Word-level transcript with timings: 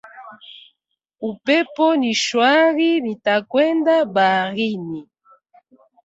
Upepo 1.29 1.85
ni 1.99 2.13
shwari 2.23 2.89
nitakwenda 3.03 3.95
baharini 4.13 5.01